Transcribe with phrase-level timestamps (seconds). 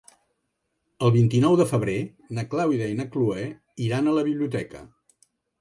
[1.07, 1.97] El vint-i-nou de febrer
[2.39, 3.47] na Clàudia i na Cloè
[3.89, 4.87] iran a la biblioteca.